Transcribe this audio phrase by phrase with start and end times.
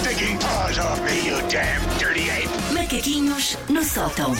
[0.00, 2.48] stinking paws off me, you damn dirty ape!
[2.72, 4.32] Macaquinhos no sótão.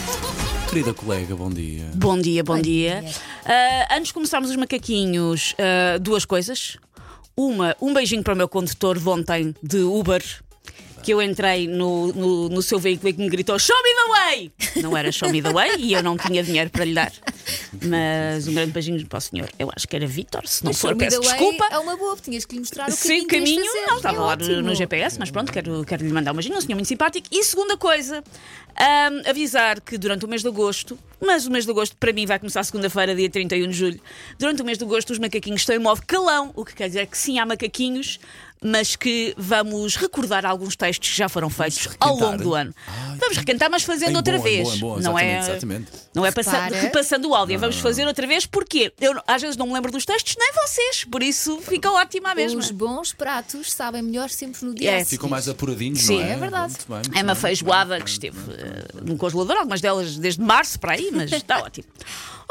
[0.69, 1.85] Querida colega, bom dia.
[1.95, 3.05] Bom dia, bom dia.
[3.45, 6.79] Ah, antes de começarmos os macaquinhos, ah, duas coisas.
[7.37, 10.23] Uma, um beijinho para o meu condutor de ontem de Uber.
[11.03, 14.09] Que eu entrei no, no, no seu veículo e que me gritou Show me the
[14.11, 14.53] way!
[14.83, 17.11] Não era Show me the way e eu não tinha dinheiro para lhe dar.
[17.83, 19.49] Mas um grande beijinho para o senhor.
[19.59, 21.67] Eu acho que era Vitor, se não Mas for, peço Way desculpa.
[21.71, 23.29] É uma boa, tinhas que lhe mostrar o Sim, caminho.
[23.29, 23.87] caminho, que ias fazer.
[23.87, 24.63] não, estava É lá no, ótimo.
[24.63, 27.27] no GPS, mas pronto, quero, quero lhe mandar um beijinho, um senhor muito simpático.
[27.31, 28.23] E segunda coisa,
[28.77, 32.27] ahm, avisar que durante o mês de agosto, mas o mês de agosto para mim
[32.27, 34.01] vai começar segunda-feira, dia 31 de julho,
[34.39, 37.07] durante o mês de agosto os macaquinhos estão em modo calão, o que quer dizer
[37.07, 38.19] que sim, há macaquinhos,
[38.63, 42.75] mas que vamos recordar alguns textos que já foram feitos ao longo do ano.
[42.87, 44.69] Ai, vamos requentar, mas fazendo outra bom, vez.
[44.69, 45.87] bom, em bom, não é, exatamente.
[46.15, 46.77] Não é passa- Repara.
[46.83, 50.05] repassando o áudio, vamos fazer outra vez, porque eu às vezes não me lembro dos
[50.05, 52.61] textos, nem vocês, por isso fica ótimo à mesma.
[52.61, 55.05] Os bons pratos sabem melhor sempre no dia É.
[55.05, 56.31] Ficam mais apuradinhos, Sim, não é?
[56.33, 56.73] é verdade.
[56.73, 57.43] Muito bem, muito É uma bem.
[57.43, 61.87] feijoada que esteve eh, no congelador, algumas delas desde março para aí, mas está ótimo.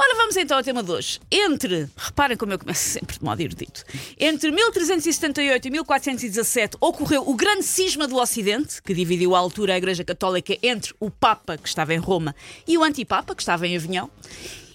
[0.02, 1.20] Ora, vamos então ao tema de hoje.
[1.30, 3.84] Entre, reparem como eu começo sempre de modo erudito,
[4.18, 9.78] entre 1378 e 1417 ocorreu o grande cisma do Ocidente, que dividiu à altura a
[9.78, 12.34] Igreja Católica entre o Papa, que estava em Roma,
[12.66, 14.10] e o Antipapa, que estava em Avinhão.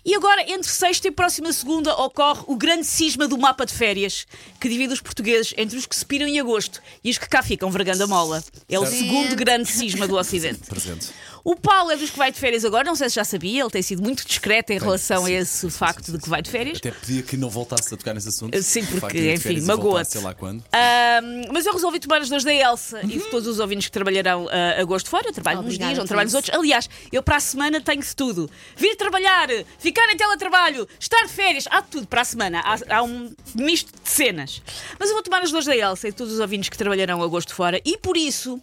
[0.05, 4.27] E agora, entre sexta e próxima segunda, ocorre o grande cisma do mapa de férias,
[4.61, 7.43] que divide os portugueses entre os que se piram em agosto e os que cá
[7.43, 8.45] ficam vergando a mola.
[8.69, 8.99] É o Certo.
[8.99, 10.61] segundo grande cisma do Ocidente.
[10.69, 11.09] Presente.
[11.45, 13.71] O Paulo é dos que vai de férias agora, não sei se já sabia, ele
[13.71, 16.79] tem sido muito discreto em relação a esse facto de que vai de férias.
[16.79, 18.63] Até pedia que não voltasse a tocar nesse assunto.
[18.63, 20.13] Sim, porque, enfim, magoa-te.
[20.13, 20.65] Sei lá quando.
[20.73, 23.93] Ahm, mas eu resolvi tomar as dores da Elsa e de todos os ouvintes que
[23.93, 25.29] trabalharão ah, agosto fora.
[25.29, 26.55] Eu trabalho uns Obrigada dias, não trabalho nos outros.
[26.55, 29.49] Aliás, eu para a semana tenho de tudo: vir trabalhar,
[29.79, 32.61] ficar em teletrabalho, estar de férias, há de tudo para a semana.
[32.61, 34.63] Há, há um misto de cenas.
[34.99, 37.23] Mas eu vou tomar as dores da Elsa e de todos os ouvintes que trabalharão
[37.23, 38.59] agosto fora e por isso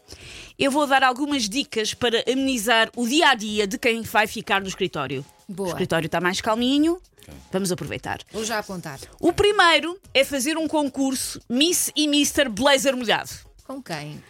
[0.62, 4.61] eu vou dar algumas dicas para amenizar o dia a dia de quem vai ficar
[4.61, 5.26] no escritório.
[5.49, 5.70] Boa.
[5.70, 7.02] O escritório está mais calminho.
[7.52, 8.20] Vamos aproveitar.
[8.32, 8.99] Vou já apontar.
[9.20, 12.48] O primeiro é fazer um concurso Miss e Mr.
[12.48, 13.32] Blazer molhado.
[13.66, 14.23] Com quem?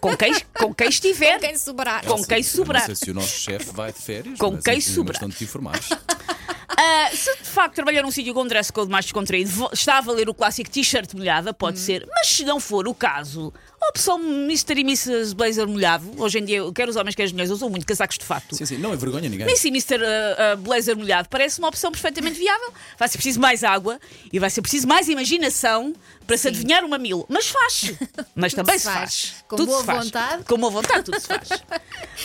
[0.00, 1.34] Com quem, com quem estiver.
[1.34, 2.04] Com quem sobrar.
[2.04, 2.88] Com quem sobrar.
[2.88, 4.38] Não sei se o nosso chefe vai de férias.
[4.38, 5.20] Com quem sobrar.
[5.22, 5.88] Mas te informares.
[6.74, 10.28] Ah, se de facto trabalhar num sítio com dress code mais descontraído, está a valer
[10.28, 12.08] o clássico t-shirt molhada, pode ser.
[12.08, 13.52] Mas se não for o caso,
[13.84, 14.74] a opção Mr.
[14.78, 15.34] e Mrs.
[15.34, 18.24] Blazer molhado, hoje em dia, quer os homens, quer as mulheres, usam muito casacos de
[18.24, 18.54] fato.
[18.54, 18.78] sim, sim.
[18.78, 19.46] Não é vergonha ninguém.
[19.46, 19.96] Miss e Mr.
[20.04, 22.72] ah, ah, Blazer molhado parece uma opção perfeitamente viável.
[22.98, 23.98] Vai ser preciso mais água
[24.32, 25.92] e vai ser preciso mais imaginação
[26.26, 27.26] para se adivinhar o mamilo.
[27.28, 27.92] Mas faz.
[28.34, 28.98] Mas também se se faz.
[29.26, 29.44] faz.
[29.48, 30.04] Com Tudo boa se faz.
[30.04, 30.44] vontade.
[30.44, 31.48] Com boa vontade, tudo se faz.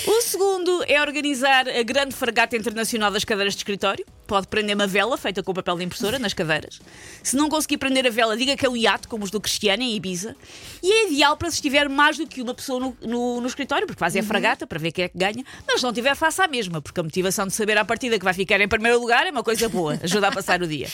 [0.06, 4.06] O segundo é organizar a grande fragata internacional das cadeiras de escritório.
[4.28, 6.80] Pode prender uma vela feita com papel de impressora nas cadeiras.
[7.24, 9.82] Se não conseguir prender a vela, diga que é um iate, como os do Cristiano
[9.82, 10.36] em Ibiza.
[10.84, 13.86] E é ideal para se tiver mais do que uma pessoa no, no- no escritório,
[13.88, 15.44] porque fazem a fragata para ver quem é que ganha.
[15.68, 18.24] Mas se não tiver, faça a mesma, porque a motivação de saber à partida que
[18.26, 20.88] vai ficar em primeiro lugar é uma coisa boa, ajuda a passar o dia.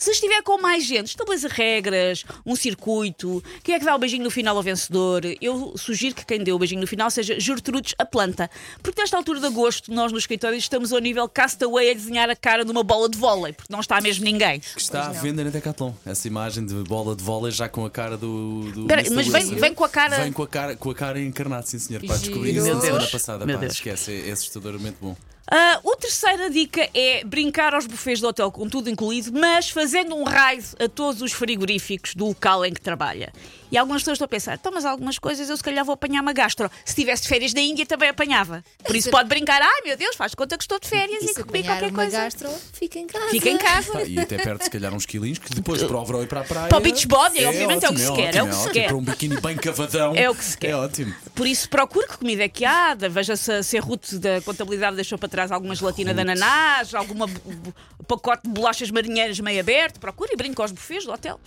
[0.00, 3.44] Se estiver com mais gente, estabeleça regras, um circuito.
[3.62, 5.20] Quem é que dá o beijinho no final ao vencedor?
[5.42, 8.50] Eu sugiro que quem dê o beijinho no final seja Gertrudes a planta.
[8.82, 12.34] Porque nesta altura de agosto, nós no escritório estamos ao nível castaway a desenhar a
[12.34, 14.60] cara numa bola de vôlei, porque não está mesmo ninguém.
[14.60, 15.92] Que está à venda na Decathlon.
[16.06, 18.72] Essa imagem de bola de vôlei já com a cara do.
[18.72, 19.14] do Espera, Mr.
[19.14, 20.20] mas vem, vem com a cara.
[20.22, 22.02] Vem com a cara, com a cara encarnada, sim senhor.
[22.06, 23.10] Pá, descobri isso na Meu semana Deus.
[23.10, 23.44] passada.
[23.44, 23.74] Meu Pá, Deus.
[23.74, 25.14] esquece, é, é assustadoramente bom.
[25.46, 30.14] Ah, a terceira dica é brincar aos bufês do hotel com tudo incluído, mas fazendo
[30.14, 33.32] um raid a todos os frigoríficos do local em que trabalha.
[33.70, 36.20] E algumas pessoas estão a pensar, então, mas algumas coisas eu se calhar vou apanhar
[36.22, 36.70] uma gastro.
[36.84, 38.64] Se tivesse de férias na Índia também apanhava.
[38.84, 41.30] Por isso pode brincar, ai meu Deus, faz de conta que estou de férias E
[41.30, 42.18] e comi qualquer coisa.
[42.18, 43.28] gastro, fica em casa.
[43.28, 44.02] Fica em casa.
[44.02, 46.44] E até perde se calhar uns quilinhos que depois para o verão e para a
[46.44, 46.68] praia.
[46.68, 48.60] Para o beach body, obviamente, é o que se ótimo, quer, é o que se
[48.60, 48.72] ótimo.
[48.74, 48.86] quer.
[48.88, 50.14] Para um biquíni bem cavadão.
[50.16, 50.70] É o que se quer.
[50.70, 51.14] É ótimo.
[51.34, 52.94] Por isso, procure que comida é que há.
[52.94, 57.72] Veja se, se a Ruth da contabilidade deixou para trás alguma gelatina de ananás, b-
[58.06, 60.00] pacote de bolachas marinheiras meio aberto.
[60.00, 61.40] Procure e brinque aos bufês do hotel.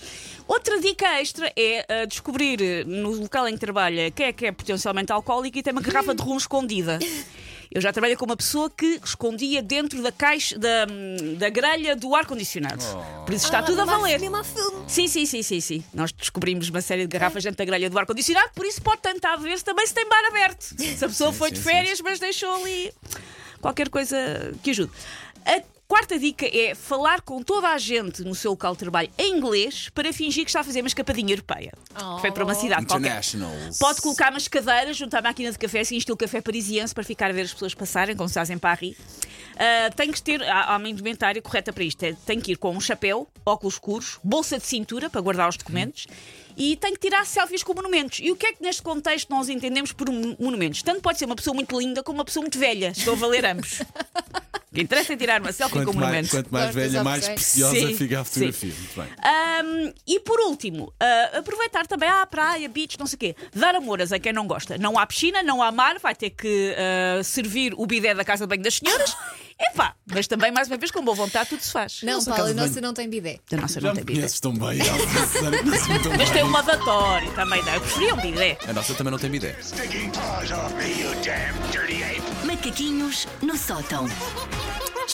[0.47, 4.45] Outra dica extra é ah, descobrir eh, no local em que trabalha quem é que
[4.45, 6.99] é potencialmente alcoólico e tem uma garrafa de rum escondida.
[7.71, 11.95] Eu já trabalhei com uma pessoa que escondia dentro da caixa, da, hum, da grelha
[11.95, 12.83] do ar-condicionado.
[13.25, 14.19] Por isso está Ah, tudo a valer.
[14.19, 14.83] Mesmo a filme.
[14.87, 15.83] Sim, sim, sim, sim, sim.
[15.91, 19.37] Nós descobrimos uma série de garrafas dentro da grelha do ar-condicionado, por isso pode tentar
[19.37, 20.61] ver se também se tem bar aberto.
[20.77, 21.69] Se a pessoa Sim, foi sim, de sim.
[21.69, 22.93] férias, mas deixou ali
[23.59, 24.17] qualquer coisa
[24.61, 24.91] que ajude.
[25.45, 25.59] A
[25.93, 29.90] quarta dica é falar com toda a gente no seu local de trabalho em inglês
[29.93, 31.72] para fingir que está a fazer uma escapadinha europeia.
[31.95, 32.17] Oh.
[32.17, 33.22] Foi para uma cidade qualquer.
[33.79, 37.29] Pode colocar umas cadeiras junto à máquina de café, assim, estilo café parisiense, para ficar
[37.29, 38.97] a ver as pessoas passarem, como se fazem Paris.
[39.55, 42.01] Ah, tem que ter há, há uma indumentária correta para isto.
[42.01, 45.57] É, tem que ir com um chapéu, óculos escuros, bolsa de cintura para guardar os
[45.57, 46.07] documentos
[46.57, 48.17] e tem que tirar selfies com monumentos.
[48.19, 50.81] E o que é que neste contexto nós entendemos por mon- monumentos?
[50.81, 52.93] Tanto pode ser uma pessoa muito linda como uma pessoa muito velha.
[52.96, 53.79] Estou a valer ambos.
[54.73, 56.31] O que interessa é tirar uma selfie com Quanto mais, monumentos.
[56.31, 58.31] quanto mais Gosto das velha, mais preciosa Sim, fica a sim.
[58.31, 58.73] fotografia.
[58.73, 59.08] Muito bem.
[59.23, 63.35] Ahm, e por último, ah, aproveitar também à praia, beach, não sei o quê.
[63.53, 64.75] Dar amoras a quem não gosta.
[64.79, 68.46] Não há piscina, não há mar, vai ter que ah, servir o bidé da casa
[68.46, 69.16] de banho das senhoras.
[69.59, 72.02] Epá, mas também, mais uma vez, com boa vontade, tudo se faz.
[72.03, 72.82] Não, Nossa, Paulo, a casa de nossa banho.
[72.88, 73.40] não tem bidé.
[73.52, 74.20] A nossa Já não me tem bidé.
[74.20, 75.28] conheces tão bem, Elsa.
[75.28, 77.73] Sério, conheces-me tão Mas tem um lavatório também, não.
[77.73, 78.58] Eu preferia um bidé.
[78.67, 79.58] A nossa também não tem ideia.
[82.46, 84.08] Macaquinhos no sótão.